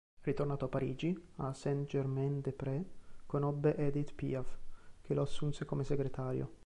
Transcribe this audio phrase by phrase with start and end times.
[0.21, 2.83] Ritornato a Parigi, a Saint-Germain-des-Prés
[3.27, 4.57] conobbe Edith Piaf,
[4.99, 6.53] che lo assunse come segretario.